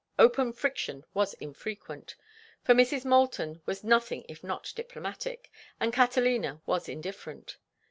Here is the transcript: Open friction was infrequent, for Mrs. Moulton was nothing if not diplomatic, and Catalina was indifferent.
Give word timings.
Open 0.17 0.51
friction 0.51 1.05
was 1.13 1.35
infrequent, 1.35 2.15
for 2.63 2.73
Mrs. 2.73 3.05
Moulton 3.05 3.61
was 3.67 3.83
nothing 3.83 4.25
if 4.27 4.43
not 4.43 4.73
diplomatic, 4.75 5.51
and 5.79 5.93
Catalina 5.93 6.59
was 6.65 6.89
indifferent. 6.89 7.57